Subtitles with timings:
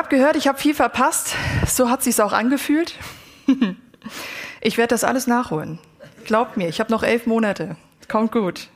[0.00, 1.34] Ich habe gehört, ich habe viel verpasst.
[1.66, 2.94] So hat sich's auch angefühlt.
[4.62, 5.78] Ich werde das alles nachholen.
[6.24, 7.76] Glaubt mir, ich habe noch elf Monate.
[8.08, 8.68] Kommt gut.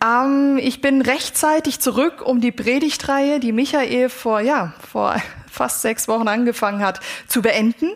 [0.00, 5.16] Ähm, ich bin rechtzeitig zurück, um die Predigtreihe, die Michael vor ja vor
[5.50, 7.90] fast sechs Wochen angefangen hat, zu beenden.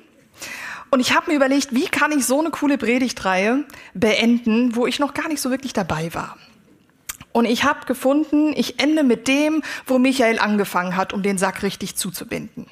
[0.91, 4.99] Und ich habe mir überlegt, wie kann ich so eine coole Predigtreihe beenden, wo ich
[4.99, 6.37] noch gar nicht so wirklich dabei war.
[7.35, 11.65] Und ich habe gefunden, ich ende mit dem, wo Michael angefangen hat, um den Sack
[11.65, 12.68] richtig zuzubinden.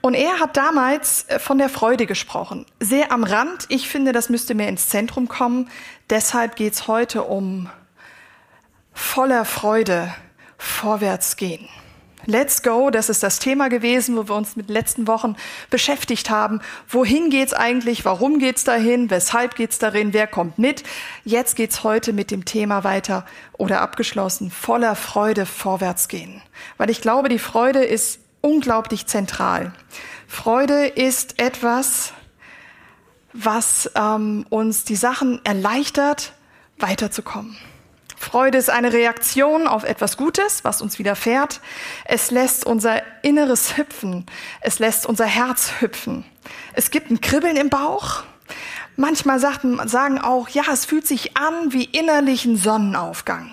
[0.00, 2.64] Und er hat damals äh, von der Freude gesprochen.
[2.80, 3.66] Sehr am Rand.
[3.68, 5.68] Ich finde, das müsste mehr ins Zentrum kommen.
[6.08, 7.68] Deshalb geht's heute um
[8.94, 10.14] voller Freude
[10.56, 11.68] vorwärts gehen.
[12.26, 15.36] Let's go, das ist das Thema gewesen, wo wir uns mit den letzten Wochen
[15.70, 16.60] beschäftigt haben.
[16.88, 18.04] Wohin geht's eigentlich?
[18.04, 19.10] Warum geht's dahin?
[19.10, 20.12] Weshalb geht's darin?
[20.12, 20.84] Wer kommt mit?
[21.24, 23.26] Jetzt geht's heute mit dem Thema weiter
[23.58, 24.50] oder abgeschlossen.
[24.50, 26.42] Voller Freude vorwärts gehen.
[26.76, 29.72] Weil ich glaube, die Freude ist unglaublich zentral.
[30.28, 32.12] Freude ist etwas,
[33.32, 36.34] was ähm, uns die Sachen erleichtert,
[36.78, 37.56] weiterzukommen.
[38.22, 41.60] Freude ist eine Reaktion auf etwas Gutes, was uns widerfährt.
[42.04, 44.26] Es lässt unser Inneres hüpfen.
[44.60, 46.24] Es lässt unser Herz hüpfen.
[46.72, 48.22] Es gibt ein Kribbeln im Bauch.
[48.96, 53.50] Manchmal sagen auch, ja, es fühlt sich an wie innerlichen Sonnenaufgang.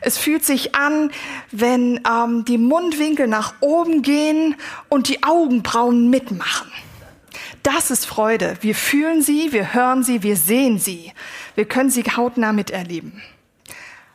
[0.00, 1.12] Es fühlt sich an,
[1.52, 4.56] wenn ähm, die Mundwinkel nach oben gehen
[4.88, 6.70] und die Augenbrauen mitmachen.
[7.62, 8.56] Das ist Freude.
[8.60, 11.12] Wir fühlen sie, wir hören sie, wir sehen sie.
[11.54, 13.22] Wir können sie hautnah miterleben.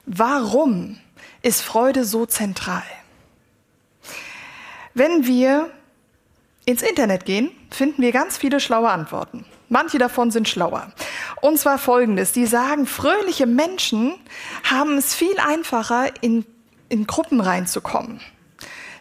[0.05, 0.97] Warum
[1.41, 2.83] ist Freude so zentral?
[4.93, 5.69] Wenn wir
[6.65, 9.45] ins Internet gehen, finden wir ganz viele schlaue Antworten.
[9.69, 10.91] Manche davon sind schlauer.
[11.41, 12.31] Und zwar folgendes.
[12.31, 14.13] Die sagen, fröhliche Menschen
[14.63, 16.45] haben es viel einfacher, in,
[16.89, 18.21] in Gruppen reinzukommen.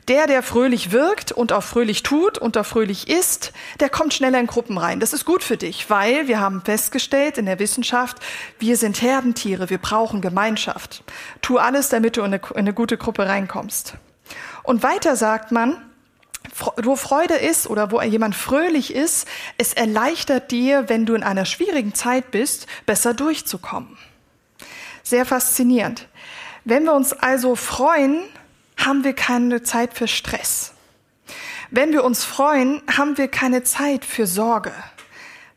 [0.08, 4.38] Der, der fröhlich wirkt und auch fröhlich tut und auch fröhlich ist, der kommt schneller
[4.38, 5.00] in Gruppen rein.
[5.00, 8.18] Das ist gut für dich, weil wir haben festgestellt in der Wissenschaft,
[8.58, 11.04] wir sind Herdentiere, wir brauchen Gemeinschaft.
[11.40, 13.94] Tu alles, damit du in eine, in eine gute Gruppe reinkommst.
[14.62, 15.80] Und weiter sagt man,
[16.82, 19.26] wo Freude ist oder wo jemand fröhlich ist,
[19.56, 23.96] es erleichtert dir, wenn du in einer schwierigen Zeit bist, besser durchzukommen.
[25.02, 26.08] Sehr faszinierend.
[26.64, 28.22] Wenn wir uns also freuen,
[28.84, 30.72] haben wir keine Zeit für Stress.
[31.70, 34.72] Wenn wir uns freuen, haben wir keine Zeit für Sorge.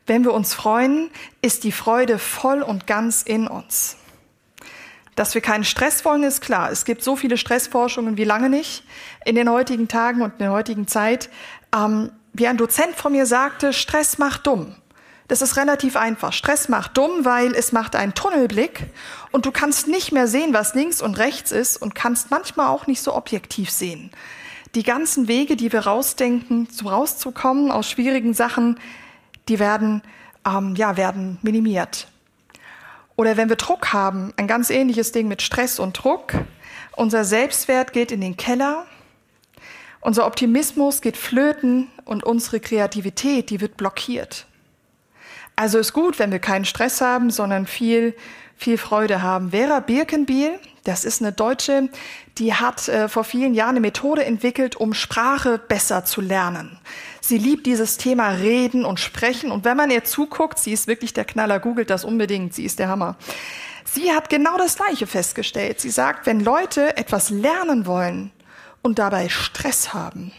[0.06, 1.10] Wenn wir uns freuen,
[1.42, 3.96] ist die Freude voll und ganz in uns.
[5.14, 6.70] Dass wir keinen Stress wollen, ist klar.
[6.70, 8.84] Es gibt so viele Stressforschungen wie lange nicht
[9.24, 11.28] in den heutigen Tagen und in der heutigen Zeit.
[11.74, 14.76] Ähm, wie ein Dozent von mir sagte, Stress macht dumm.
[15.28, 16.32] Das ist relativ einfach.
[16.32, 18.86] Stress macht dumm, weil es macht einen Tunnelblick
[19.30, 22.86] und du kannst nicht mehr sehen, was links und rechts ist und kannst manchmal auch
[22.86, 24.10] nicht so objektiv sehen.
[24.74, 28.80] Die ganzen Wege, die wir rausdenken, so rauszukommen aus schwierigen Sachen,
[29.48, 30.02] die werden,
[30.46, 32.08] ähm, ja, werden minimiert.
[33.14, 36.32] Oder wenn wir Druck haben, ein ganz ähnliches Ding mit Stress und Druck.
[36.96, 38.86] Unser Selbstwert geht in den Keller.
[40.00, 44.47] Unser Optimismus geht flöten und unsere Kreativität, die wird blockiert.
[45.58, 48.14] Also ist gut, wenn wir keinen Stress haben, sondern viel,
[48.56, 49.50] viel Freude haben.
[49.50, 51.88] Vera Birkenbiel, das ist eine Deutsche,
[52.38, 56.78] die hat äh, vor vielen Jahren eine Methode entwickelt, um Sprache besser zu lernen.
[57.20, 59.50] Sie liebt dieses Thema Reden und Sprechen.
[59.50, 62.78] Und wenn man ihr zuguckt, sie ist wirklich der Knaller, googelt das unbedingt, sie ist
[62.78, 63.16] der Hammer.
[63.84, 65.80] Sie hat genau das Gleiche festgestellt.
[65.80, 68.30] Sie sagt, wenn Leute etwas lernen wollen
[68.82, 70.30] und dabei Stress haben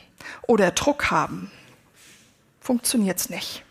[0.47, 1.51] oder Druck haben,
[2.61, 3.65] funktioniert's nicht.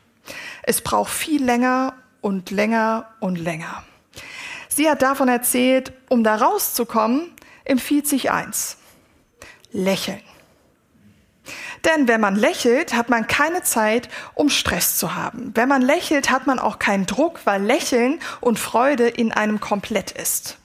[0.69, 3.85] Es braucht viel länger und länger und länger.
[4.69, 7.33] Sie hat davon erzählt, um da rauszukommen,
[7.65, 8.77] empfiehlt sich eins.
[9.73, 10.21] Lächeln.
[11.87, 15.53] Denn wenn man lächelt, hat man keine Zeit, um Stress zu haben.
[15.55, 20.11] Wenn man lächelt, hat man auch keinen Druck, weil Lächeln und Freude in einem komplett
[20.11, 20.59] ist.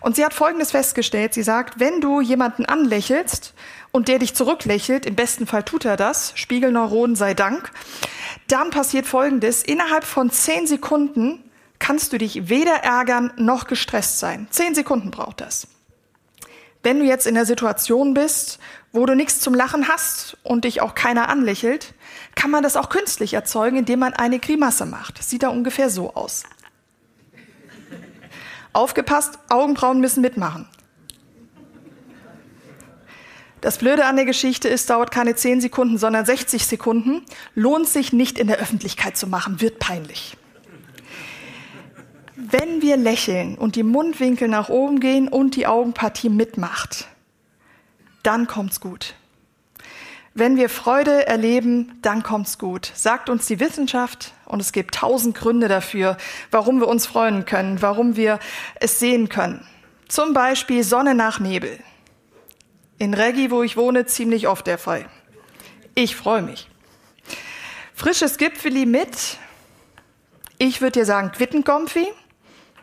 [0.00, 1.32] Und sie hat Folgendes festgestellt.
[1.32, 3.54] Sie sagt, wenn du jemanden anlächelst
[3.92, 7.70] und der dich zurücklächelt, im besten Fall tut er das, Spiegelneuronen sei Dank,
[8.46, 9.62] dann passiert Folgendes.
[9.62, 11.42] Innerhalb von zehn Sekunden
[11.78, 14.46] kannst du dich weder ärgern noch gestresst sein.
[14.50, 15.68] Zehn Sekunden braucht das.
[16.82, 18.58] Wenn du jetzt in der Situation bist,
[18.92, 21.94] wo du nichts zum Lachen hast und dich auch keiner anlächelt,
[22.34, 25.22] kann man das auch künstlich erzeugen, indem man eine Grimasse macht.
[25.22, 26.44] Sieht da ungefähr so aus.
[28.72, 30.68] Aufgepasst, Augenbrauen müssen mitmachen.
[33.60, 37.24] Das Blöde an der Geschichte ist, dauert keine 10 Sekunden, sondern 60 Sekunden.
[37.54, 40.36] Lohnt sich nicht in der Öffentlichkeit zu machen, wird peinlich.
[42.36, 47.08] Wenn wir lächeln und die Mundwinkel nach oben gehen und die Augenpartie mitmacht,
[48.22, 49.14] dann kommt's gut.
[50.34, 54.34] Wenn wir Freude erleben, dann kommt's gut, sagt uns die Wissenschaft.
[54.44, 56.16] Und es gibt tausend Gründe dafür,
[56.52, 58.38] warum wir uns freuen können, warum wir
[58.76, 59.66] es sehen können.
[60.06, 61.80] Zum Beispiel Sonne nach Nebel.
[62.98, 65.08] In Reggi, wo ich wohne, ziemlich oft der Fall.
[65.94, 66.68] Ich freue mich.
[67.94, 69.38] Frisches Gipfeli mit,
[70.58, 72.08] ich würde dir sagen, Quittenkomfi.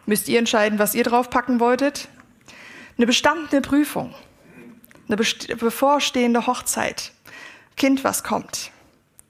[0.06, 2.08] Müsst ihr entscheiden, was ihr draufpacken wolltet.
[2.98, 4.14] Eine bestandene Prüfung.
[5.08, 7.12] Eine bevorstehende Hochzeit.
[7.76, 8.72] Kind, was kommt.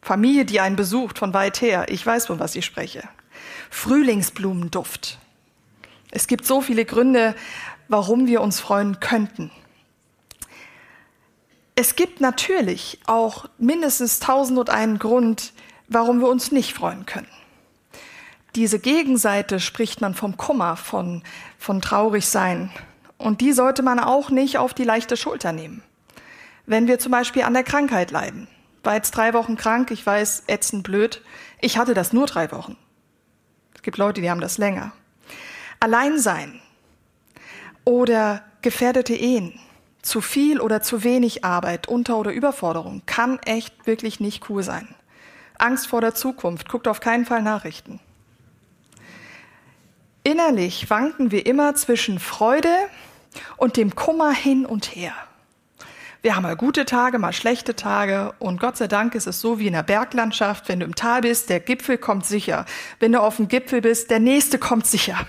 [0.02, 1.88] Familie, die einen besucht von weit her.
[1.90, 3.10] Ich weiß, von was ich spreche.
[3.72, 5.18] Frühlingsblumenduft.
[6.12, 7.36] Es gibt so viele Gründe,
[7.88, 9.50] warum wir uns freuen könnten.
[11.78, 15.52] Es gibt natürlich auch mindestens tausend und einen Grund,
[15.90, 17.28] warum wir uns nicht freuen können.
[18.56, 21.22] Diese Gegenseite spricht man vom Kummer, von,
[21.60, 22.72] von traurig sein.
[23.18, 25.84] Und die sollte man auch nicht auf die leichte Schulter nehmen.
[26.66, 28.48] Wenn wir zum Beispiel an der Krankheit leiden.
[28.84, 31.22] War jetzt drei Wochen krank, ich weiß, ätzend blöd.
[31.60, 32.78] Ich hatte das nur drei Wochen.
[33.74, 34.94] Es gibt Leute, die haben das länger.
[35.82, 36.62] Alleinsein
[37.84, 39.60] oder gefährdete Ehen,
[40.06, 44.94] zu viel oder zu wenig Arbeit, Unter- oder Überforderung kann echt wirklich nicht cool sein.
[45.58, 48.00] Angst vor der Zukunft, guckt auf keinen Fall Nachrichten.
[50.24, 52.74] Innerlich wanken wir immer zwischen Freude
[53.58, 55.14] und dem Kummer hin und her.
[56.22, 59.60] Wir haben mal gute Tage, mal schlechte Tage und Gott sei Dank ist es so
[59.60, 62.66] wie in der Berglandschaft, wenn du im Tal bist, der Gipfel kommt sicher.
[63.00, 65.28] Wenn du auf dem Gipfel bist, der nächste kommt sicher.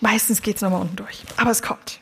[0.00, 2.00] Meistens geht es nochmal unten durch, aber es kommt.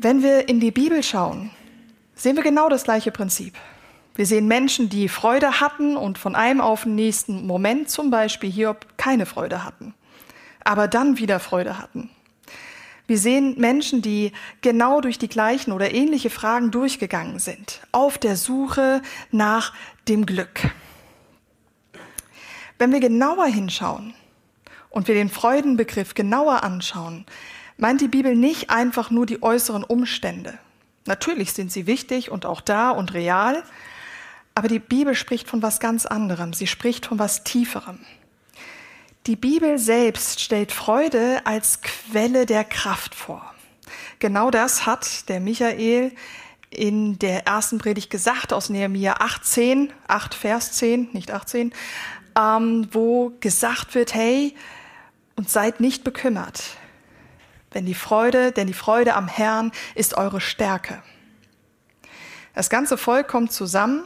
[0.00, 1.50] Wenn wir in die Bibel schauen,
[2.14, 3.54] sehen wir genau das gleiche Prinzip.
[4.14, 8.48] Wir sehen Menschen, die Freude hatten und von einem auf den nächsten Moment, zum Beispiel
[8.48, 9.94] Hiob, keine Freude hatten,
[10.62, 12.10] aber dann wieder Freude hatten.
[13.08, 14.30] Wir sehen Menschen, die
[14.60, 19.02] genau durch die gleichen oder ähnliche Fragen durchgegangen sind, auf der Suche
[19.32, 19.72] nach
[20.06, 20.60] dem Glück.
[22.78, 24.14] Wenn wir genauer hinschauen
[24.90, 27.26] und wir den Freudenbegriff genauer anschauen,
[27.78, 30.58] meint die Bibel nicht einfach nur die äußeren Umstände.
[31.06, 33.62] Natürlich sind sie wichtig und auch da und real,
[34.54, 36.52] aber die Bibel spricht von was ganz anderem.
[36.52, 38.00] Sie spricht von was Tieferem.
[39.26, 43.54] Die Bibel selbst stellt Freude als Quelle der Kraft vor.
[44.18, 46.12] Genau das hat der Michael
[46.70, 51.72] in der ersten Predigt gesagt aus Nehemiah 18, 8 Vers 10, nicht 18,
[52.38, 54.54] ähm, wo gesagt wird, hey,
[55.36, 56.64] und seid nicht bekümmert,
[57.70, 61.02] wenn die Freude, denn die Freude am Herrn ist eure Stärke.
[62.54, 64.04] Das ganze Volk kommt zusammen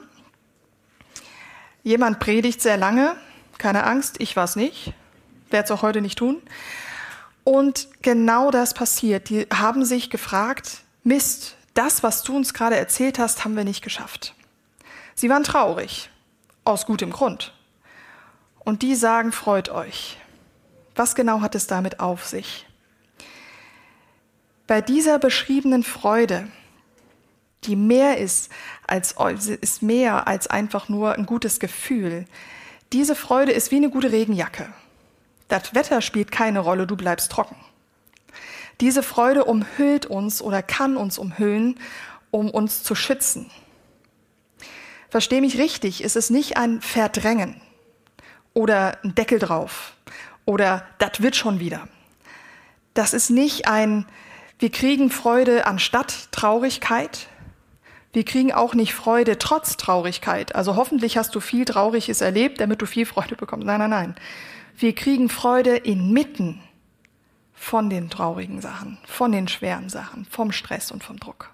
[1.82, 3.17] Jemand predigt sehr lange,
[3.59, 4.93] keine Angst, ich war es nicht,
[5.51, 6.41] werde es auch heute nicht tun.
[7.44, 9.29] Und genau das passiert.
[9.29, 13.82] Die haben sich gefragt, Mist, das, was du uns gerade erzählt hast, haben wir nicht
[13.82, 14.34] geschafft.
[15.17, 16.10] Sie waren traurig,
[16.65, 17.53] aus gutem Grund.
[18.60, 20.19] Und die sagen, freut euch.
[20.94, 22.67] Was genau hat es damit auf sich?
[24.66, 26.48] Bei dieser beschriebenen Freude
[27.64, 28.50] die mehr ist
[28.86, 32.24] als, ist mehr als einfach nur ein gutes Gefühl.
[32.92, 34.72] Diese Freude ist wie eine gute Regenjacke.
[35.48, 37.56] Das Wetter spielt keine Rolle, du bleibst trocken.
[38.81, 41.78] Diese Freude umhüllt uns oder kann uns umhüllen,
[42.31, 43.50] um uns zu schützen.
[45.08, 47.60] Versteh mich richtig, es ist nicht ein Verdrängen
[48.54, 49.92] oder ein Deckel drauf
[50.46, 51.86] oder das wird schon wieder.
[52.94, 54.06] Das ist nicht ein,
[54.62, 57.26] wir kriegen Freude anstatt Traurigkeit,
[58.12, 60.54] wir kriegen auch nicht Freude trotz Traurigkeit.
[60.54, 63.66] Also hoffentlich hast du viel Trauriges erlebt, damit du viel Freude bekommst.
[63.66, 64.14] Nein, nein, nein.
[64.76, 66.60] Wir kriegen Freude inmitten
[67.54, 71.50] von den traurigen Sachen, von den schweren Sachen, vom Stress und vom Druck.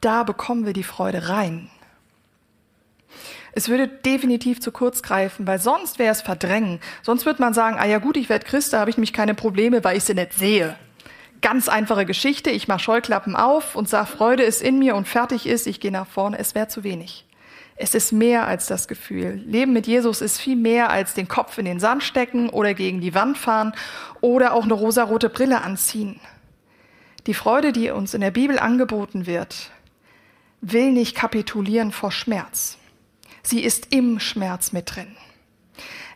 [0.00, 1.68] Da bekommen wir die Freude rein.
[3.52, 6.80] Es würde definitiv zu kurz greifen, weil sonst wäre es verdrängen.
[7.02, 9.34] Sonst würde man sagen, ah ja gut, ich werde Christ, da habe ich mich keine
[9.34, 10.78] Probleme, weil ich sie nicht sehe
[11.40, 12.50] ganz einfache Geschichte.
[12.50, 15.92] Ich mache Scheuklappen auf und sage, Freude ist in mir und fertig ist, ich gehe
[15.92, 16.38] nach vorne.
[16.38, 17.26] Es wäre zu wenig.
[17.76, 19.42] Es ist mehr als das Gefühl.
[19.46, 23.00] Leben mit Jesus ist viel mehr als den Kopf in den Sand stecken oder gegen
[23.00, 23.74] die Wand fahren
[24.22, 26.18] oder auch eine rosarote Brille anziehen.
[27.26, 29.70] Die Freude, die uns in der Bibel angeboten wird,
[30.60, 32.78] will nicht kapitulieren vor Schmerz.
[33.42, 35.14] Sie ist im Schmerz mit drin.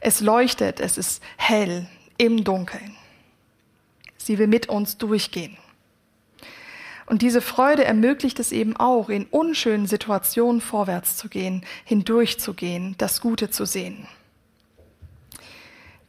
[0.01, 1.87] Es leuchtet, es ist hell
[2.17, 2.97] im Dunkeln.
[4.23, 5.57] Sie will mit uns durchgehen.
[7.07, 13.21] Und diese Freude ermöglicht es eben auch, in unschönen Situationen vorwärts zu gehen, hindurchzugehen, das
[13.21, 14.07] Gute zu sehen.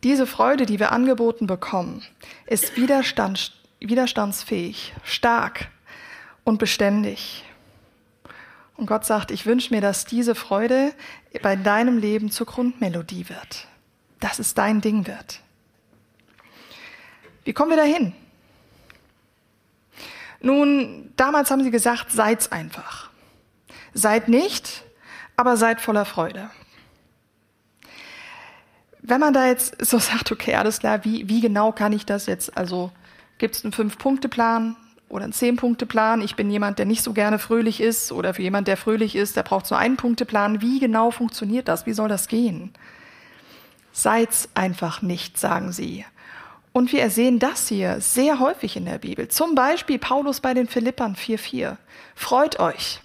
[0.04, 2.04] Diese Freude, die wir angeboten bekommen,
[2.46, 5.70] ist widerstand, widerstandsfähig, stark
[6.44, 7.46] und beständig.
[8.76, 10.94] Und Gott sagt, ich wünsche mir, dass diese Freude
[11.42, 13.68] bei deinem Leben zur Grundmelodie wird.
[14.20, 15.42] Dass es dein Ding wird.
[17.44, 18.14] Wie kommen wir dahin?
[20.42, 23.10] Nun, damals haben sie gesagt, seid's einfach.
[23.94, 24.84] Seid nicht,
[25.36, 26.50] aber seid voller Freude.
[29.02, 32.26] Wenn man da jetzt so sagt, okay, alles klar, wie, wie genau kann ich das
[32.26, 32.58] jetzt?
[32.58, 32.92] Also
[33.38, 34.76] gibt es einen Fünf-Punkte-Plan
[35.10, 36.22] oder einen Zehn-Punkte-Plan?
[36.22, 39.36] Ich bin jemand, der nicht so gerne fröhlich ist oder für jemand, der fröhlich ist,
[39.36, 40.62] der braucht so einen Punkte-Plan.
[40.62, 41.86] Wie genau funktioniert das?
[41.86, 42.74] Wie soll das gehen?
[43.92, 46.06] Seid's einfach nicht, sagen sie.
[46.74, 49.28] Und wir sehen das hier sehr häufig in der Bibel.
[49.28, 51.78] Zum Beispiel Paulus bei den Philippern 4,4.
[52.16, 53.02] Freut euch.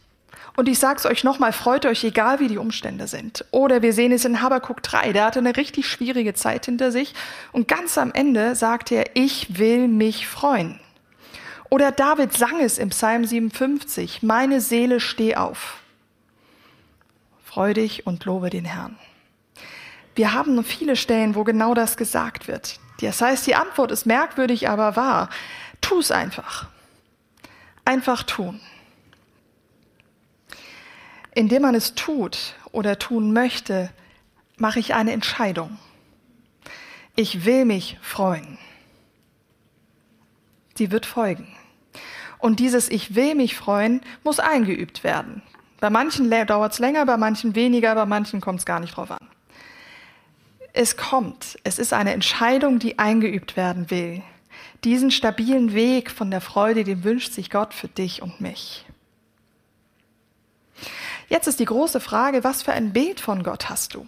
[0.57, 3.45] Und ich sag's euch nochmal, freut euch, egal wie die Umstände sind.
[3.51, 7.13] Oder wir sehen es in Habakkuk 3, der hatte eine richtig schwierige Zeit hinter sich.
[7.53, 10.81] Und ganz am Ende sagt er, ich will mich freuen.
[11.69, 15.81] Oder David sang es im Psalm 57, meine Seele steh auf.
[17.45, 18.97] Freu dich und lobe den Herrn.
[20.15, 22.79] Wir haben viele Stellen, wo genau das gesagt wird.
[23.01, 25.29] Das heißt, die Antwort ist merkwürdig, aber wahr.
[25.81, 26.69] Tu es einfach.
[27.85, 28.61] Einfach tun.
[31.35, 33.91] Indem man es tut oder tun möchte,
[34.57, 35.79] mache ich eine Entscheidung.
[37.15, 38.59] Ich will mich freuen.
[40.75, 41.49] Sie wird folgen.
[42.39, 45.43] Und dieses Ich will mich freuen muss eingeübt werden.
[45.81, 49.11] Bei manchen dauert es länger, bei manchen weniger, bei manchen kommt es gar nicht drauf
[49.11, 49.29] an.
[50.77, 51.59] Es kommt.
[51.65, 54.23] Es ist eine Entscheidung, die eingeübt werden will.
[54.85, 58.85] Diesen stabilen Weg von der Freude, den wünscht sich Gott für dich und mich.
[61.31, 64.07] Jetzt ist die große Frage, was für ein Bild von Gott hast du?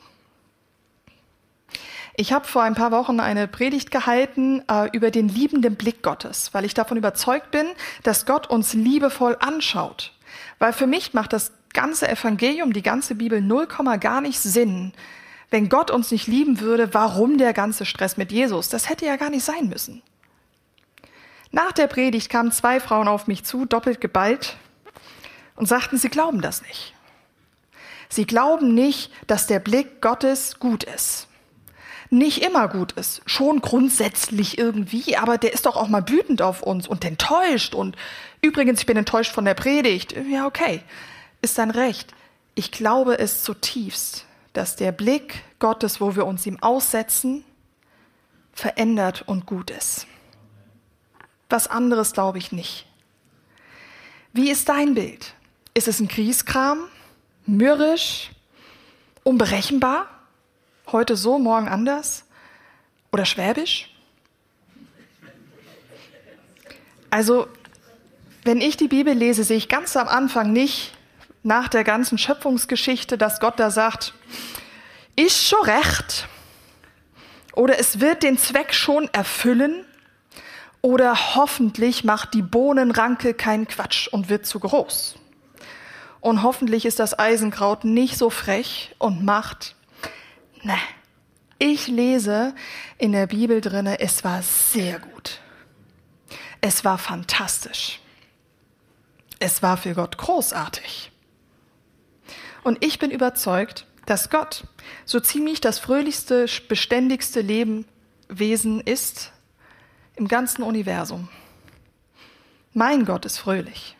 [2.17, 6.53] Ich habe vor ein paar Wochen eine Predigt gehalten äh, über den liebenden Blick Gottes,
[6.53, 7.67] weil ich davon überzeugt bin,
[8.03, 10.13] dass Gott uns liebevoll anschaut.
[10.59, 14.93] Weil für mich macht das ganze Evangelium, die ganze Bibel null Komma gar nicht Sinn,
[15.50, 18.69] wenn Gott uns nicht lieben würde, warum der ganze Stress mit Jesus?
[18.69, 20.02] Das hätte ja gar nicht sein müssen.
[21.50, 24.57] Nach der Predigt kamen zwei Frauen auf mich zu, doppelt geballt,
[25.57, 26.95] und sagten, sie glauben das nicht.
[28.09, 31.26] Sie glauben nicht, dass der Blick Gottes gut ist.
[32.11, 36.62] Nicht immer gut ist, schon grundsätzlich irgendwie, aber der ist doch auch mal wütend auf
[36.62, 37.97] uns und enttäuscht und
[38.40, 40.14] übrigens, ich bin enttäuscht von der Predigt.
[40.31, 40.81] Ja, okay,
[41.43, 42.14] ist dein Recht.
[42.55, 47.45] Ich glaube es zutiefst dass der Blick Gottes, wo wir uns ihm aussetzen,
[48.52, 50.07] verändert und gut ist.
[51.49, 52.87] Was anderes glaube ich nicht.
[54.33, 55.35] Wie ist dein Bild?
[55.75, 56.81] Ist es ein Kriegskram?
[57.47, 58.31] Mürrisch?
[59.23, 60.07] Unberechenbar?
[60.90, 62.25] Heute so, morgen anders?
[63.12, 63.95] Oder schwäbisch?
[67.11, 67.47] Also,
[68.45, 70.93] wenn ich die Bibel lese, sehe ich ganz am Anfang nicht
[71.49, 74.14] nach der ganzen Schöpfungsgeschichte, dass Gott da sagt,
[75.17, 76.28] ist schon recht
[77.55, 79.85] oder es wird den Zweck schon erfüllen
[80.81, 85.17] oder hoffentlich macht die Bohnenranke keinen Quatsch und wird zu groß.
[86.21, 89.75] Und hoffentlich ist das Eisenkraut nicht so frech und macht,
[90.62, 90.76] ne.
[91.61, 92.55] Ich lese
[92.99, 95.40] in der Bibel drinne, es war sehr gut.
[96.61, 97.99] Es war fantastisch.
[99.40, 101.11] Es war für Gott großartig.
[102.62, 104.65] Und ich bin überzeugt, dass Gott
[105.05, 109.33] so ziemlich das fröhlichste, beständigste Lebewesen ist
[110.17, 111.29] im ganzen Universum.
[112.73, 113.97] Mein Gott ist fröhlich.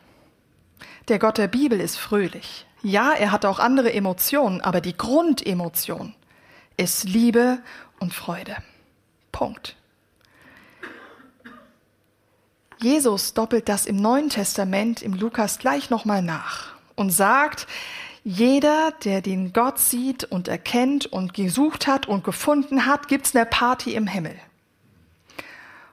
[1.09, 2.67] Der Gott der Bibel ist fröhlich.
[2.83, 6.15] Ja, er hat auch andere Emotionen, aber die Grundemotion
[6.77, 7.59] ist Liebe
[7.99, 8.57] und Freude.
[9.33, 9.77] Punkt.
[12.81, 17.67] Jesus doppelt das im Neuen Testament im Lukas gleich nochmal nach und sagt,
[18.25, 23.47] jeder, der den Gott sieht und erkennt und gesucht hat und gefunden hat, gibt's eine
[23.47, 24.37] Party im Himmel.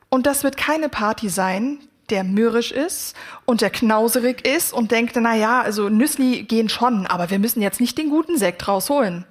[0.10, 1.80] Und das wird keine Party sein,
[2.10, 3.16] der mürrisch ist
[3.46, 7.62] und der knauserig ist und denkt, na ja, also Nüssli gehen schon, aber wir müssen
[7.62, 9.26] jetzt nicht den guten Sekt rausholen.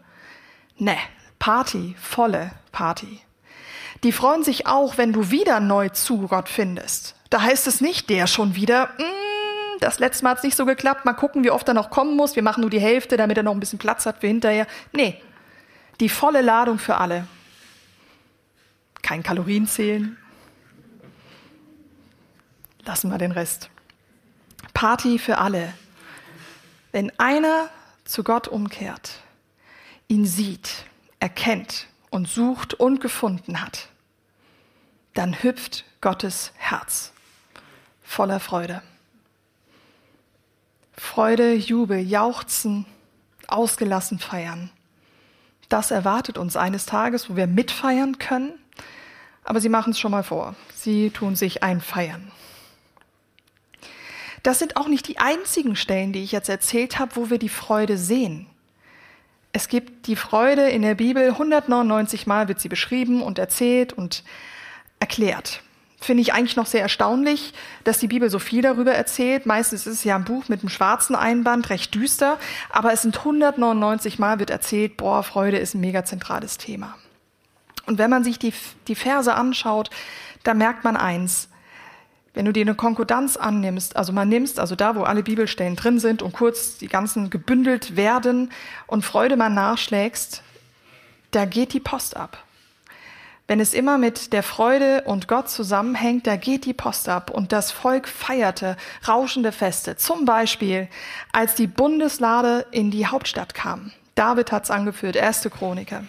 [0.77, 0.97] Ne,
[1.39, 3.21] Party, volle Party.
[4.03, 7.15] Die freuen sich auch, wenn du wieder neu zu Gott findest.
[7.31, 9.34] Da heißt es nicht, der schon wieder, mm,
[9.85, 12.17] das letzte Mal hat es nicht so geklappt, mal gucken, wie oft er noch kommen
[12.17, 14.67] muss, wir machen nur die Hälfte, damit er noch ein bisschen Platz hat für hinterher.
[14.93, 15.21] Nee,
[16.01, 17.27] die volle Ladung für alle.
[19.03, 20.17] Kein Kalorien zählen.
[22.85, 23.71] Lassen wir den Rest.
[24.73, 25.73] Party für alle.
[26.93, 27.69] Wenn einer
[28.05, 29.21] zu Gott umkehrt,
[30.09, 30.85] ihn sieht,
[31.21, 33.89] erkennt und sucht und gefunden hat,
[35.15, 37.13] dann hüpft Gottes Herz
[38.03, 38.83] voller Freude.
[40.97, 42.87] Freude, Jubel, Jauchzen,
[43.49, 44.71] ausgelassen feiern.
[45.69, 48.53] Das erwartet uns eines Tages, wo wir mitfeiern können.
[49.43, 50.55] Aber sie machen es schon mal vor.
[50.75, 52.31] Sie tun sich einfeiern.
[54.45, 57.49] Das sind auch nicht die einzigen Stellen, die ich jetzt erzählt habe, wo wir die
[57.49, 58.47] Freude sehen.
[59.53, 64.23] Es gibt die Freude in der Bibel, 199 Mal wird sie beschrieben und erzählt und
[65.01, 65.64] erklärt.
[66.05, 69.47] Finde ich eigentlich noch sehr erstaunlich, dass die Bibel so viel darüber erzählt.
[69.47, 73.17] Meistens ist es ja ein Buch mit einem schwarzen Einband, recht düster, aber es sind
[73.17, 76.95] 199 Mal wird erzählt, boah, Freude ist ein mega zentrales Thema.
[77.87, 78.53] Und wenn man sich die,
[78.87, 79.89] die Verse anschaut,
[80.43, 81.49] da merkt man eins,
[82.35, 86.01] wenn du dir eine Konkordanz annimmst, also man nimmst, also da, wo alle Bibelstellen drin
[86.01, 88.53] sind und kurz die ganzen gebündelt werden
[88.87, 90.43] und Freude mal nachschlägst,
[91.31, 92.45] da geht die Post ab.
[93.47, 97.53] Wenn es immer mit der Freude und Gott zusammenhängt, da geht die Post ab und
[97.53, 99.97] das Volk feierte rauschende Feste.
[99.97, 100.89] Zum Beispiel,
[101.33, 103.93] als die Bundeslade in die Hauptstadt kam.
[104.15, 106.05] David hat's angeführt, erste Chroniker.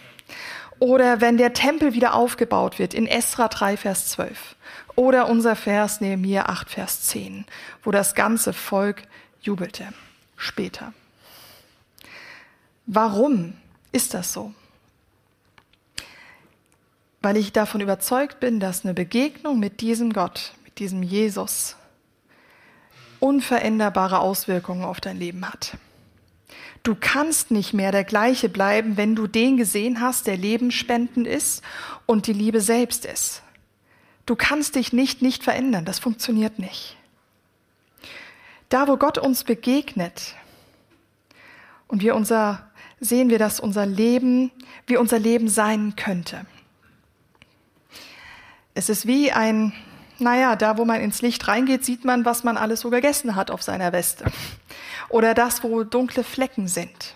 [0.79, 4.55] Oder wenn der Tempel wieder aufgebaut wird in Esra 3, Vers 12.
[4.95, 7.45] Oder unser Vers Nehemiah 8, Vers 10,
[7.83, 9.03] wo das ganze Volk
[9.41, 9.87] jubelte.
[10.37, 10.93] Später.
[12.85, 13.53] Warum
[13.91, 14.53] ist das so?
[17.25, 21.75] Weil ich davon überzeugt bin, dass eine Begegnung mit diesem Gott, mit diesem Jesus,
[23.19, 25.75] unveränderbare Auswirkungen auf dein Leben hat.
[26.83, 31.63] Du kannst nicht mehr der gleiche bleiben, wenn du den gesehen hast, der lebenspendend ist
[32.05, 33.41] und die Liebe selbst ist.
[34.27, 36.95] Du kannst dich nicht nicht verändern, das funktioniert nicht.
[38.69, 40.35] Da, wo Gott uns begegnet
[41.87, 44.51] und wir unser, sehen wir, dass unser Leben,
[44.85, 46.45] wie unser Leben sein könnte.
[48.75, 49.71] Es ist wie ein,
[50.19, 53.49] naja, da, wo man ins Licht reingeht, sieht man, was man alles so gegessen hat
[53.49, 54.25] auf seiner Weste.
[55.09, 57.15] Oder das, wo dunkle Flecken sind.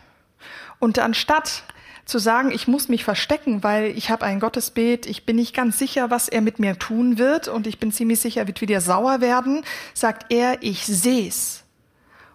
[0.80, 1.64] Und anstatt
[2.06, 5.78] zu sagen, ich muss mich verstecken, weil ich habe ein Gottesbild, ich bin nicht ganz
[5.78, 8.80] sicher, was er mit mir tun wird und ich bin ziemlich sicher, er wird wieder
[8.80, 11.66] sauer werden, sagt er, ich seh's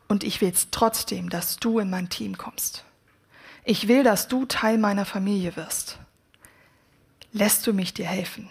[0.06, 2.84] und ich will's trotzdem, dass du in mein Team kommst.
[3.64, 5.98] Ich will, dass du Teil meiner Familie wirst.
[7.32, 8.48] Lässt du mich dir helfen?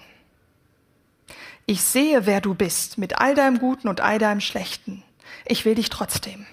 [1.66, 5.04] Ich sehe, wer du bist, mit all deinem Guten und all deinem Schlechten.
[5.46, 6.46] Ich will dich trotzdem.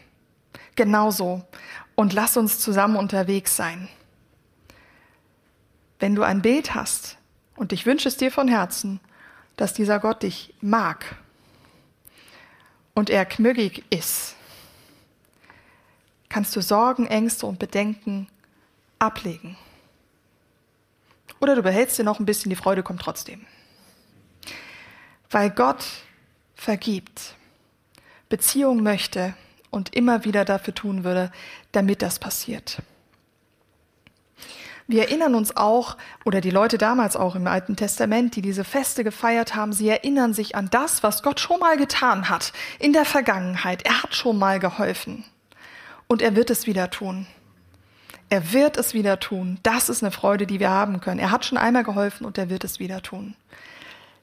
[0.77, 1.43] Genauso.
[1.95, 3.89] Und lass uns zusammen unterwegs sein
[6.01, 7.19] wenn du ein Bild hast,
[7.55, 9.01] und ich wünsche es dir von Herzen,
[9.57, 11.17] dass dieser Gott dich mag
[12.95, 14.35] und er knüggig ist,
[16.31, 18.29] kannst du Sorgen, Ängste und Bedenken
[18.99, 19.59] ablegen.
[21.39, 23.45] Oder du behältst dir noch ein bisschen, die Freude kommt trotzdem.
[25.31, 25.85] Weil Gott
[26.55, 27.35] vergibt,
[28.29, 29.35] Beziehung möchte
[29.71, 31.31] und immer wieder dafür tun würde,
[31.73, 32.83] damit das passiert.
[34.91, 39.05] Wir erinnern uns auch, oder die Leute damals auch im Alten Testament, die diese Feste
[39.05, 43.05] gefeiert haben, sie erinnern sich an das, was Gott schon mal getan hat in der
[43.05, 43.83] Vergangenheit.
[43.83, 45.25] Er hat schon mal geholfen.
[46.09, 47.29] Und er wird es wieder tun.
[48.31, 49.61] Er wird es wieder tun.
[49.63, 51.21] Das ist eine Freude, die wir haben können.
[51.21, 53.37] Er hat schon einmal geholfen und er wird es wieder tun.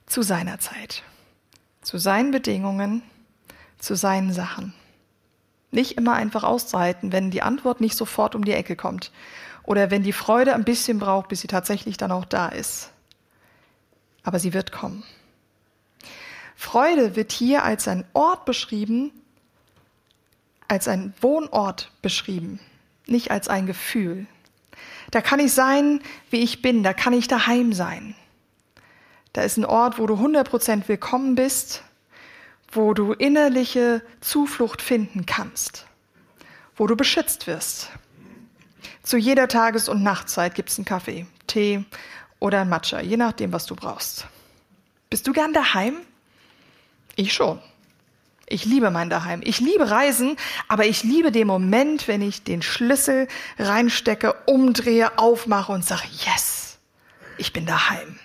[0.08, 1.04] Zu seiner Zeit.
[1.82, 3.04] Zu seinen Bedingungen.
[3.78, 4.74] Zu seinen Sachen.
[5.70, 9.12] Nicht immer einfach auszuhalten, wenn die Antwort nicht sofort um die Ecke kommt
[9.64, 12.90] oder wenn die Freude ein bisschen braucht, bis sie tatsächlich dann auch da ist.
[14.24, 15.04] Aber sie wird kommen.
[16.56, 19.12] Freude wird hier als ein Ort beschrieben,
[20.70, 22.60] als ein Wohnort beschrieben,
[23.06, 24.26] nicht als ein Gefühl.
[25.12, 28.16] Da kann ich sein, wie ich bin, da kann ich daheim sein.
[29.38, 31.84] Da ist ein Ort, wo du 100% willkommen bist,
[32.72, 35.86] wo du innerliche Zuflucht finden kannst,
[36.76, 37.92] wo du beschützt wirst,
[39.04, 41.86] zu jeder Tages- und Nachtzeit gibt es einen Kaffee, Tee
[42.40, 44.26] oder ein Matcha, je nachdem, was du brauchst.
[45.12, 45.98] Bist du gern daheim?
[47.16, 47.62] Ich schon.
[48.48, 49.42] Ich liebe mein Daheim.
[49.44, 50.36] Ich liebe Reisen,
[50.68, 53.28] aber ich liebe den Moment, wenn ich den Schlüssel
[53.60, 56.80] reinstecke, umdrehe, aufmache und sage, yes,
[57.38, 58.18] ich bin daheim.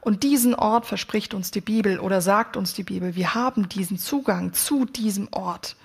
[0.00, 3.14] Und diesen Ort verspricht uns die Bibel oder sagt uns die Bibel.
[3.14, 5.76] Wir haben diesen Zugang zu diesem Ort,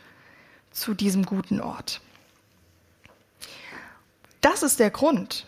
[0.71, 2.01] zu diesem guten Ort.
[4.41, 5.45] Das ist der Grund,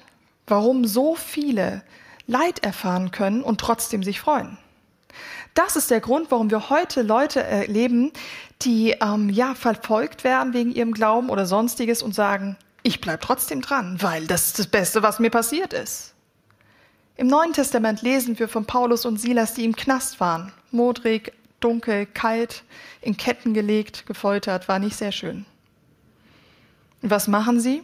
[0.48, 1.84] warum so viele
[2.26, 4.58] Leid erfahren können und trotzdem sich freuen.
[5.54, 8.12] Das ist der Grund, warum wir heute Leute erleben,
[8.62, 13.62] die ähm, ja verfolgt werden wegen ihrem Glauben oder sonstiges und sagen, ich bleib trotzdem
[13.62, 16.14] dran, weil das ist das Beste, was mir passiert ist.
[17.18, 20.54] Im Neuen Testament lesen wir von Paulus und Silas, die im Knast waren.
[20.70, 22.64] Modrig, dunkel, kalt,
[23.02, 25.48] in Ketten gelegt, gefoltert, war nicht sehr schön.
[27.02, 27.82] Und was machen sie?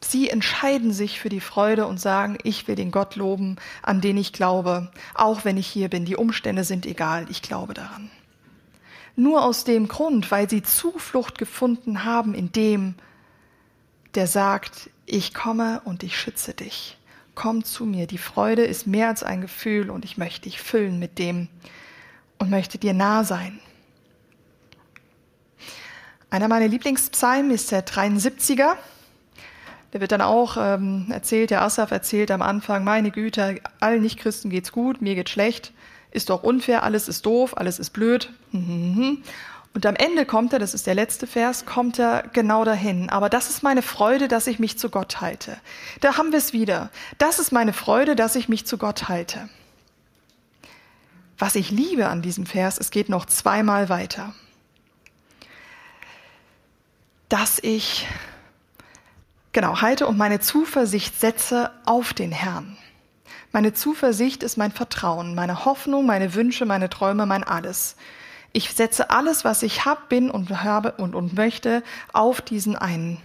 [0.00, 4.18] Sie entscheiden sich für die Freude und sagen, ich will den Gott loben, an den
[4.18, 6.04] ich glaube, auch wenn ich hier bin.
[6.04, 8.08] Die Umstände sind egal, ich glaube daran.
[9.16, 12.94] Nur aus dem Grund, weil sie Zuflucht gefunden haben in dem,
[14.14, 16.98] der sagt, ich komme und ich schütze dich.
[17.34, 18.06] Komm zu mir.
[18.06, 21.48] Die Freude ist mehr als ein Gefühl und ich möchte dich füllen mit dem
[22.38, 23.60] und möchte dir nah sein.
[26.30, 28.76] Einer meiner Lieblingspsalmen ist der 73er.
[29.92, 34.50] Der wird dann auch ähm, erzählt, der Asaf erzählt am Anfang, meine Güte, allen Nichtchristen
[34.50, 35.72] geht's gut, mir geht's schlecht,
[36.10, 38.32] ist doch unfair, alles ist doof, alles ist blöd.
[39.74, 43.08] Und am Ende kommt er, das ist der letzte Vers, kommt er genau dahin.
[43.08, 45.56] Aber das ist meine Freude, dass ich mich zu Gott halte.
[46.00, 46.90] Da haben wir es wieder.
[47.16, 49.48] Das ist meine Freude, dass ich mich zu Gott halte.
[51.38, 54.34] Was ich liebe an diesem Vers, es geht noch zweimal weiter.
[57.30, 58.06] Dass ich
[59.52, 62.76] genau halte und meine Zuversicht setze auf den Herrn.
[63.52, 67.96] Meine Zuversicht ist mein Vertrauen, meine Hoffnung, meine Wünsche, meine Träume, mein alles.
[68.52, 73.18] Ich setze alles, was ich hab, bin und habe und, und möchte, auf diesen einen.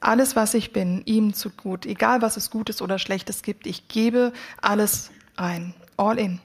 [0.00, 3.88] Alles, was ich bin, ihm zu gut, egal was es Gutes oder Schlechtes gibt, ich
[3.88, 6.40] gebe alles ein, all in.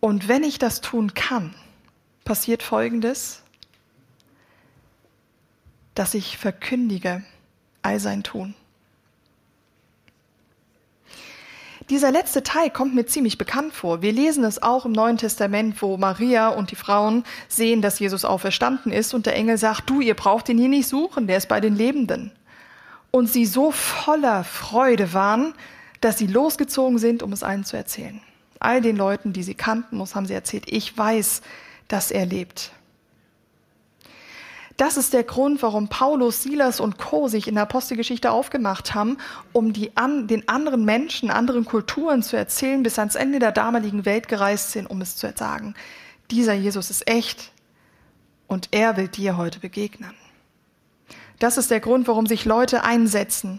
[0.00, 1.54] Und wenn ich das tun kann,
[2.24, 3.42] passiert Folgendes,
[5.94, 7.24] dass ich verkündige
[7.82, 8.54] all sein Tun.
[11.90, 14.02] Dieser letzte Teil kommt mir ziemlich bekannt vor.
[14.02, 18.26] Wir lesen es auch im Neuen Testament, wo Maria und die Frauen sehen, dass Jesus
[18.26, 21.48] auferstanden ist und der Engel sagt, du, ihr braucht ihn hier nicht suchen, der ist
[21.48, 22.30] bei den Lebenden.
[23.10, 25.54] Und sie so voller Freude waren,
[26.02, 28.20] dass sie losgezogen sind, um es allen zu erzählen.
[28.60, 31.40] All den Leuten, die sie kannten, haben sie erzählt, ich weiß,
[31.88, 32.72] dass er lebt.
[34.78, 37.26] Das ist der Grund, warum Paulus, Silas und Co.
[37.26, 39.18] sich in der Apostelgeschichte aufgemacht haben,
[39.52, 44.04] um die an, den anderen Menschen, anderen Kulturen zu erzählen, bis ans Ende der damaligen
[44.04, 45.74] Welt gereist sind, um es zu sagen.
[46.30, 47.50] Dieser Jesus ist echt
[48.46, 50.14] und er will dir heute begegnen.
[51.40, 53.58] Das ist der Grund, warum sich Leute einsetzen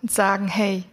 [0.00, 0.84] und sagen, hey,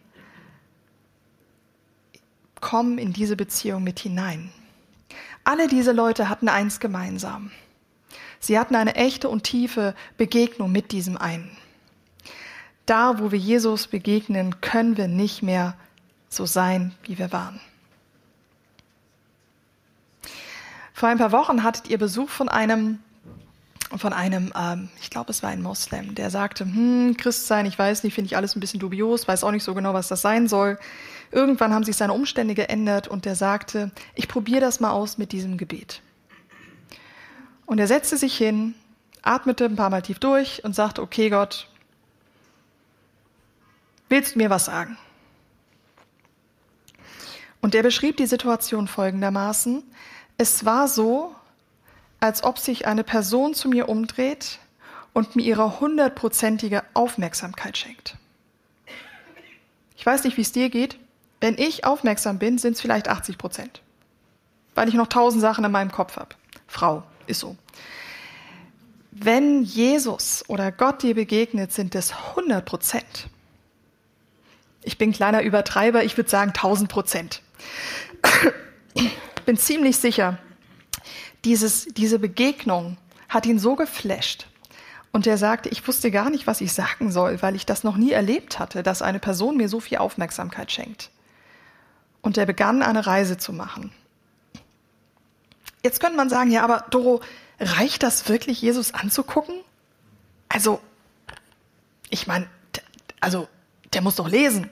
[2.59, 4.51] komm in diese Beziehung mit hinein.
[5.45, 7.51] Alle diese Leute hatten eins gemeinsam.
[8.41, 11.55] Sie hatten eine echte und tiefe Begegnung mit diesem einen.
[12.87, 15.75] Da, wo wir Jesus begegnen, können wir nicht mehr
[16.27, 17.61] so sein, wie wir waren.
[20.91, 22.99] Vor ein paar Wochen hattet ihr Besuch von einem,
[23.95, 27.77] von einem, ähm, ich glaube, es war ein Moslem, der sagte, hm, Christ sein, ich
[27.77, 30.21] weiß nicht, finde ich alles ein bisschen dubios, weiß auch nicht so genau, was das
[30.21, 30.79] sein soll.
[31.31, 35.31] Irgendwann haben sich seine Umstände geändert und der sagte, ich probiere das mal aus mit
[35.31, 36.01] diesem Gebet.
[37.71, 38.75] Und er setzte sich hin,
[39.21, 41.69] atmete ein paar Mal tief durch und sagte, okay Gott,
[44.09, 44.97] willst du mir was sagen?
[47.61, 49.83] Und er beschrieb die Situation folgendermaßen.
[50.37, 51.33] Es war so,
[52.19, 54.59] als ob sich eine Person zu mir umdreht
[55.13, 58.17] und mir ihre hundertprozentige Aufmerksamkeit schenkt.
[59.95, 60.99] Ich weiß nicht, wie es dir geht.
[61.39, 63.81] Wenn ich aufmerksam bin, sind es vielleicht 80 Prozent,
[64.75, 66.35] weil ich noch tausend Sachen in meinem Kopf habe.
[66.67, 67.55] Frau, ist so.
[69.11, 73.27] Wenn Jesus oder Gott dir begegnet, sind es 100 Prozent.
[74.83, 77.41] Ich bin kleiner Übertreiber, ich würde sagen 1000 Prozent.
[79.45, 80.37] bin ziemlich sicher,
[81.43, 82.97] dieses, diese Begegnung
[83.29, 84.47] hat ihn so geflasht.
[85.11, 87.97] Und er sagte, ich wusste gar nicht, was ich sagen soll, weil ich das noch
[87.97, 91.09] nie erlebt hatte, dass eine Person mir so viel Aufmerksamkeit schenkt.
[92.21, 93.91] Und er begann eine Reise zu machen.
[95.83, 97.21] Jetzt könnte man sagen, ja, aber Doro,
[97.59, 99.55] reicht das wirklich, Jesus anzugucken?
[100.49, 100.79] Also,
[102.09, 102.47] ich meine,
[103.19, 103.47] also,
[103.93, 104.69] der muss doch lesen,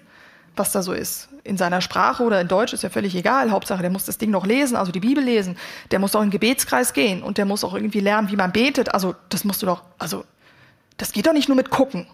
[0.56, 1.30] was da so ist.
[1.44, 3.52] In seiner Sprache oder in Deutsch ist ja völlig egal.
[3.52, 5.58] Hauptsache, der muss das Ding noch lesen, also die Bibel lesen.
[5.92, 8.52] Der muss auch in den Gebetskreis gehen und der muss auch irgendwie lernen, wie man
[8.52, 8.94] betet.
[8.94, 10.26] Also, das musst du doch, also,
[10.98, 12.08] das geht doch nicht nur mit gucken.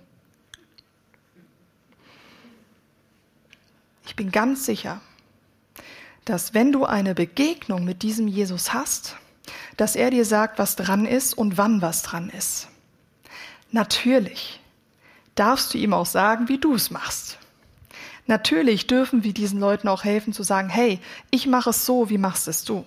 [4.05, 5.01] Ich bin ganz sicher,
[6.25, 9.15] dass wenn du eine Begegnung mit diesem Jesus hast,
[9.77, 12.67] dass er dir sagt, was dran ist und wann was dran ist.
[13.71, 14.59] Natürlich
[15.35, 17.37] darfst du ihm auch sagen, wie du es machst.
[18.27, 22.17] Natürlich dürfen wir diesen Leuten auch helfen zu sagen, hey, ich mache es so, wie
[22.17, 22.85] machst es du?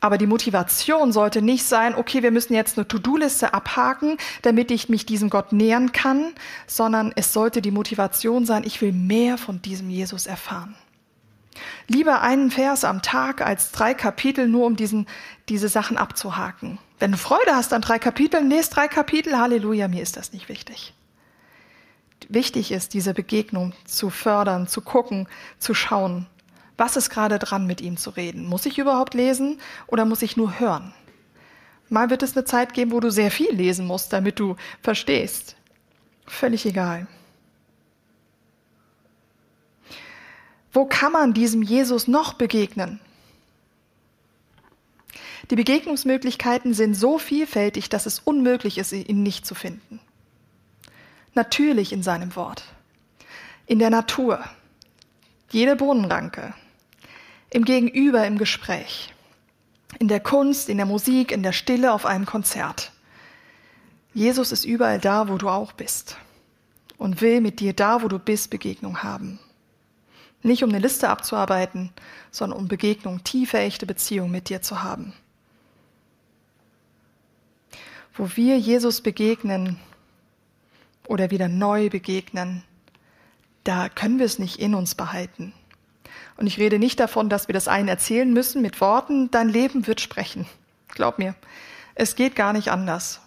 [0.00, 4.88] Aber die Motivation sollte nicht sein, okay, wir müssen jetzt eine To-Do-Liste abhaken, damit ich
[4.88, 6.34] mich diesem Gott nähern kann,
[6.68, 10.76] sondern es sollte die Motivation sein, ich will mehr von diesem Jesus erfahren.
[11.86, 15.06] Lieber einen Vers am Tag als drei Kapitel nur, um diesen,
[15.48, 16.78] diese Sachen abzuhaken.
[16.98, 20.48] Wenn du Freude hast an drei Kapiteln, lest drei Kapitel, Halleluja, mir ist das nicht
[20.48, 20.94] wichtig.
[22.28, 26.26] Wichtig ist, diese Begegnung zu fördern, zu gucken, zu schauen.
[26.76, 28.46] Was ist gerade dran, mit ihm zu reden?
[28.46, 30.92] Muss ich überhaupt lesen oder muss ich nur hören?
[31.88, 35.56] Mal wird es eine Zeit geben, wo du sehr viel lesen musst, damit du verstehst.
[36.26, 37.06] Völlig egal.
[40.72, 43.00] Wo kann man diesem Jesus noch begegnen?
[45.50, 50.00] Die Begegnungsmöglichkeiten sind so vielfältig, dass es unmöglich ist, ihn nicht zu finden.
[51.34, 52.64] Natürlich in seinem Wort,
[53.66, 54.44] in der Natur,
[55.50, 56.52] jede Bohnenranke,
[57.50, 59.14] im Gegenüber, im Gespräch,
[59.98, 62.92] in der Kunst, in der Musik, in der Stille auf einem Konzert.
[64.12, 66.16] Jesus ist überall da, wo du auch bist
[66.98, 69.38] und will mit dir da, wo du bist, Begegnung haben.
[70.42, 71.90] Nicht um eine Liste abzuarbeiten,
[72.30, 75.12] sondern um Begegnung, tiefe, echte Beziehung mit dir zu haben
[78.18, 79.78] wo wir Jesus begegnen
[81.06, 82.64] oder wieder neu begegnen,
[83.64, 85.54] da können wir es nicht in uns behalten.
[86.36, 89.86] Und ich rede nicht davon, dass wir das einen erzählen müssen mit Worten, dein Leben
[89.86, 90.46] wird sprechen.
[90.88, 91.34] Glaub mir,
[91.94, 93.20] es geht gar nicht anders.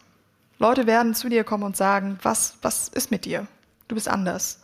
[0.60, 3.48] Leute werden zu dir kommen und sagen, was, was ist mit dir?
[3.88, 4.60] Du bist anders.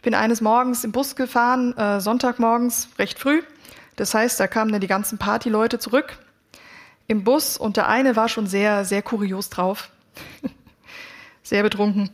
[0.00, 3.42] Ich bin eines Morgens im Bus gefahren, äh, Sonntagmorgens, recht früh.
[3.96, 6.16] Das heißt, da kamen dann die ganzen Partyleute zurück
[7.06, 9.90] im Bus und der eine war schon sehr, sehr kurios drauf,
[11.42, 12.08] sehr betrunken.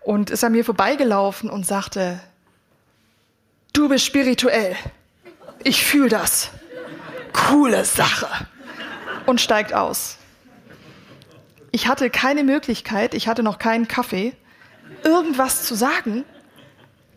[0.00, 2.18] Und ist an mir vorbeigelaufen und sagte,
[3.74, 4.74] du bist spirituell,
[5.64, 6.48] ich fühle das,
[7.34, 8.48] coole Sache.
[9.26, 10.16] Und steigt aus.
[11.72, 14.34] Ich hatte keine Möglichkeit, ich hatte noch keinen Kaffee,
[15.04, 16.24] irgendwas zu sagen,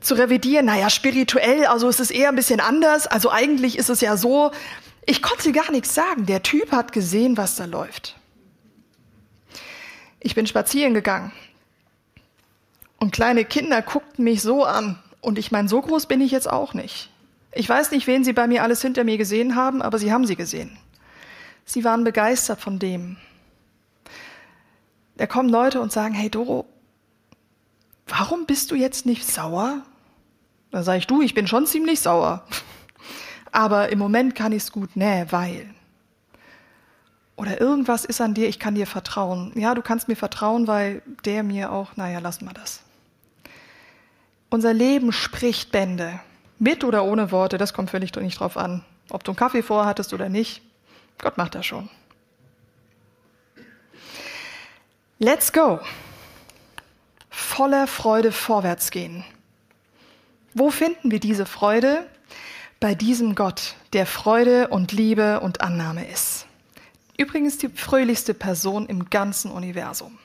[0.01, 4.01] zu revidieren, naja, spirituell, also es ist eher ein bisschen anders, also eigentlich ist es
[4.01, 4.51] ja so,
[5.05, 6.25] ich konnte gar nichts sagen.
[6.25, 8.17] Der Typ hat gesehen, was da läuft.
[10.19, 11.31] Ich bin spazieren gegangen.
[12.97, 14.99] Und kleine Kinder guckten mich so an.
[15.21, 17.09] Und ich meine, so groß bin ich jetzt auch nicht.
[17.53, 20.25] Ich weiß nicht, wen sie bei mir alles hinter mir gesehen haben, aber sie haben
[20.25, 20.77] sie gesehen.
[21.65, 23.17] Sie waren begeistert von dem.
[25.17, 26.65] Da kommen Leute und sagen, hey Doro,
[28.07, 29.83] warum bist du jetzt nicht sauer?
[30.71, 32.43] Da sage ich, du, ich bin schon ziemlich sauer
[33.51, 35.69] aber im Moment kann ich es gut, nee, weil.
[37.36, 39.51] Oder irgendwas ist an dir, ich kann dir vertrauen.
[39.55, 42.81] Ja, du kannst mir vertrauen, weil der mir auch, naja, lassen wir das.
[44.49, 46.19] Unser Leben spricht Bände.
[46.60, 48.86] Mit oder ohne Worte, das kommt völlig nicht drauf an.
[49.10, 50.62] Ob du einen Kaffee vorhattest oder nicht,
[51.17, 51.89] Gott macht das schon.
[55.17, 55.79] Let's go.
[57.29, 59.23] Voller Freude vorwärts gehen.
[60.53, 62.05] Wo finden wir diese Freude?
[62.81, 66.47] bei diesem Gott, der Freude und Liebe und Annahme ist.
[67.15, 70.17] Übrigens die fröhlichste Person im ganzen Universum.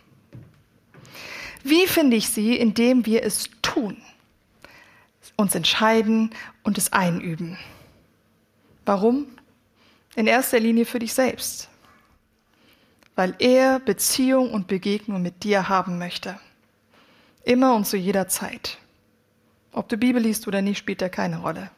[1.63, 2.57] Wie finde ich sie?
[2.57, 3.99] Indem wir es tun,
[5.37, 6.31] uns entscheiden
[6.63, 7.59] und es einüben.
[8.87, 9.27] Warum?
[10.15, 11.69] In erster Linie für dich selbst.
[13.17, 16.41] Weil er Beziehung und Begegnung mit dir haben möchte.
[17.45, 18.79] Immer und zu jeder Zeit.
[19.77, 21.71] Ob du Bibel liest oder nicht, spielt da keine Rolle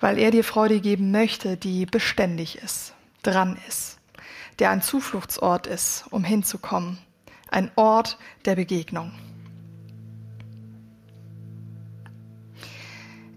[0.00, 3.98] weil er dir Freude geben möchte, die beständig ist, dran ist,
[4.58, 6.98] der ein Zufluchtsort ist, um hinzukommen,
[7.50, 9.12] ein Ort der Begegnung.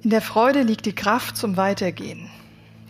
[0.02, 2.30] In der Freude liegt die Kraft zum Weitergehen.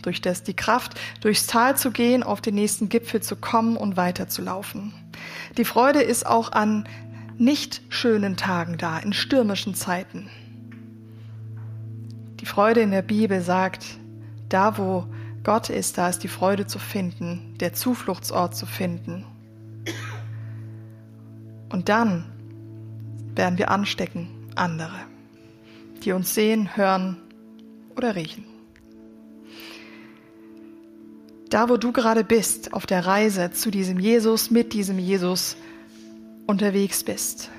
[0.02, 3.98] Durch das die Kraft, durchs Tal zu gehen, auf den nächsten Gipfel zu kommen und
[3.98, 4.94] weiterzulaufen.
[5.58, 6.88] Die Freude ist auch an
[7.40, 10.28] nicht schönen Tagen da, in stürmischen Zeiten.
[12.38, 13.98] Die Freude in der Bibel sagt,
[14.50, 15.06] da wo
[15.42, 19.24] Gott ist, da ist die Freude zu finden, der Zufluchtsort zu finden.
[21.70, 22.26] Und dann
[23.34, 25.00] werden wir anstecken andere,
[26.04, 27.16] die uns sehen, hören
[27.96, 28.44] oder riechen.
[31.48, 35.56] Da, wo du gerade bist, auf der Reise zu diesem Jesus, mit diesem Jesus
[36.50, 37.50] unterwegs bist,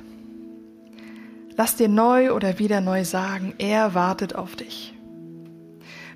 [1.57, 4.95] Lass dir neu oder wieder neu sagen, er wartet auf dich.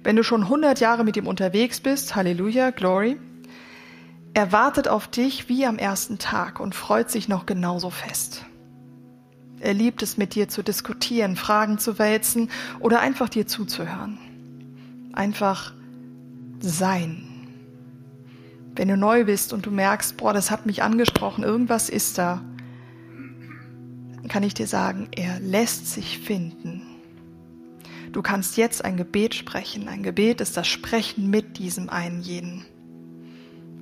[0.03, 3.19] Wenn du schon 100 Jahre mit ihm unterwegs bist, Halleluja, Glory,
[4.33, 8.45] er wartet auf dich wie am ersten Tag und freut sich noch genauso fest.
[9.59, 14.17] Er liebt es, mit dir zu diskutieren, Fragen zu wälzen oder einfach dir zuzuhören.
[15.13, 15.73] Einfach
[16.59, 17.23] sein.
[18.75, 22.41] Wenn du neu bist und du merkst, boah, das hat mich angesprochen, irgendwas ist da,
[24.35, 26.81] kann ich dir sagen, er lässt sich finden.
[28.11, 29.87] Du kannst jetzt ein Gebet sprechen.
[29.87, 32.65] Ein Gebet ist das Sprechen mit diesem einen jeden.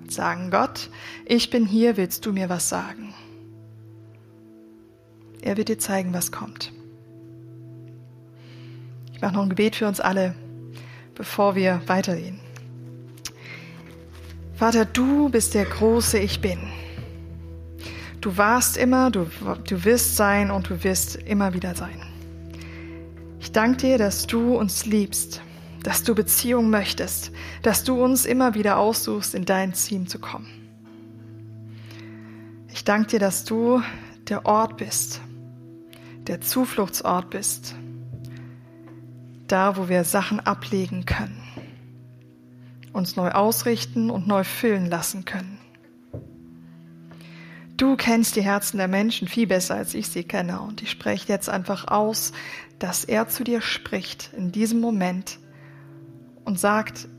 [0.08, 0.92] Sagen, Gott,
[1.26, 3.16] ich bin hier, willst du mir was sagen?
[5.42, 6.72] Er wird dir zeigen, was kommt.
[9.12, 10.36] Ich mache noch ein Gebet für uns alle,
[11.16, 12.39] bevor wir weitergehen.
[14.54, 16.60] Vater, du bist der große Ich bin.
[18.24, 19.28] Du warst immer, du,
[19.68, 22.02] du wirst sein und du wirst immer wieder sein.
[23.42, 25.42] Ich danke dir, dass du uns liebst,
[25.84, 27.34] dass du Beziehung möchtest,
[27.64, 30.48] dass du uns immer wieder aussuchst, in dein Team zu kommen.
[32.70, 33.82] Ich danke dir, dass du
[34.30, 35.20] der Ort bist,
[36.26, 37.76] der Zufluchtsort bist,
[39.50, 41.44] da, wo wir Sachen ablegen können,
[42.94, 45.60] uns neu ausrichten und neu füllen lassen können.
[47.84, 50.62] Du kennst die Herzen der Menschen viel besser, als ich sie kenne.
[50.62, 52.32] Und ich spreche jetzt einfach aus,
[52.80, 55.38] dass er zu dir spricht in diesem Moment
[56.46, 57.10] und sagt,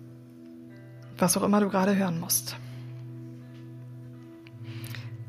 [1.18, 2.56] was auch immer du gerade hören musst.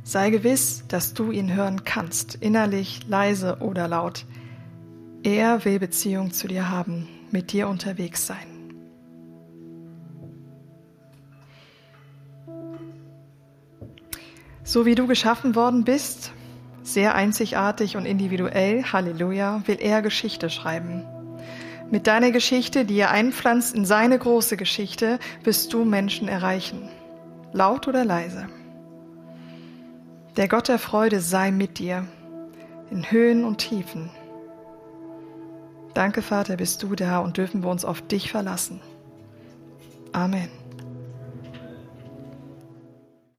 [0.06, 4.26] Sei gewiss, dass du ihn hören kannst, innerlich, leise oder laut.
[5.22, 8.55] Er will Beziehung zu dir haben, mit dir unterwegs sein.
[14.66, 16.32] So wie du geschaffen worden bist,
[16.82, 21.06] sehr einzigartig und individuell, Halleluja, will er Geschichte schreiben.
[21.92, 26.90] Mit deiner Geschichte, die er einpflanzt in seine große Geschichte, wirst du Menschen erreichen.
[27.54, 28.48] Laut oder leise.
[30.36, 32.08] Der Gott der Freude sei mit dir
[32.90, 34.10] in Höhen und Tiefen.
[35.94, 38.82] Danke, Vater, bist du da und dürfen wir uns auf dich verlassen.
[40.12, 40.50] Amen.